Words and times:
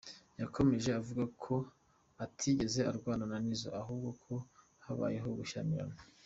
Yakomeje 0.41 0.89
avuga 0.99 1.23
ko 1.43 1.55
atigeze 2.25 2.79
arwana 2.91 3.23
na 3.31 3.37
Nizzo, 3.45 3.69
ahubwo 3.81 4.05
ko 4.23 4.33
habayeho 4.85 5.29
gushyamirana. 5.41 5.95